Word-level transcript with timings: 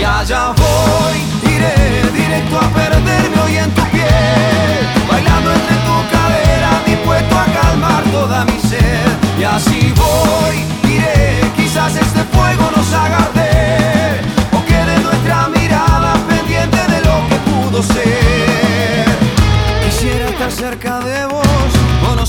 Y 0.00 0.04
allá 0.04 0.54
voy, 0.56 1.18
iré 1.52 1.74
directo 2.12 2.58
a 2.58 2.68
perderme 2.70 3.40
hoy 3.44 3.56
en 3.58 3.70
tu 3.72 3.82
piel, 3.92 4.80
bailando 5.10 5.52
entre 5.52 5.76
tu 5.86 5.96
cadera, 6.10 6.70
dispuesto 6.86 7.38
a 7.38 7.44
calmar 7.44 8.02
toda 8.04 8.44
mi 8.46 8.58
sed. 8.58 9.06
Y 9.38 9.44
así 9.44 9.92
voy, 9.96 10.64
iré, 10.90 11.40
quizás 11.56 11.94
este 11.96 12.22
fuego 12.32 12.70
nos 12.74 12.90
haga 12.94 13.28
o 14.52 14.64
quede 14.64 14.98
nuestra 15.00 15.48
mirada 15.48 16.14
pendiente 16.26 16.78
de 16.92 17.00
lo 17.02 17.28
que 17.28 17.36
pudo 17.50 17.82
ser. 17.82 19.06
Quisiera 19.84 20.26
estar 20.30 20.50
cerca 20.50 21.00
de 21.00 21.26
vos, 21.26 21.53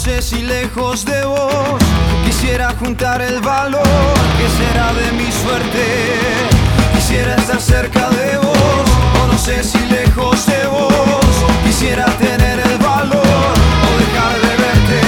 dioses 0.06 0.34
y 0.34 0.44
lejos 0.44 1.06
de 1.06 1.26
vos 1.26 1.82
Quisiera 2.26 2.74
juntar 2.80 3.22
el 3.22 3.40
valor 3.42 3.84
que 4.38 4.48
será 4.50 4.94
de 4.94 5.12
mi 5.14 5.32
suerte. 5.32 5.86
Quisiera 6.96 7.36
estar 7.36 7.62
cerca 7.62 8.10
de 8.10 8.38
vos, 8.38 8.88
o 9.24 9.28
no 9.32 9.38
sé 9.38 9.64
si 9.64 9.80
lejos 9.88 10.46
de 10.46 10.68
vos 10.68 11.26
Quisiera 11.66 12.06
tener 12.18 12.60
el 12.60 12.78
valor 12.78 13.54
o 13.88 13.92
dejar 14.00 14.34
de 14.42 14.56
verte. 14.64 15.02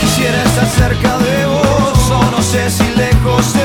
Quisiera 0.00 0.42
estar 0.44 0.66
cerca 0.66 1.18
de 1.18 1.46
vos, 1.46 2.10
o 2.10 2.30
no 2.30 2.42
sé 2.42 2.70
si 2.70 2.84
lejos 2.94 3.52
de 3.54 3.60
vos 3.60 3.61